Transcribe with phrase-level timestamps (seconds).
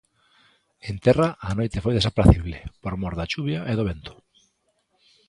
[0.89, 4.13] En terra, a noite foi desapracible por mor da chuvia e do vento.